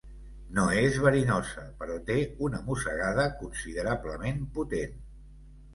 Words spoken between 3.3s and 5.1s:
considerablement potent.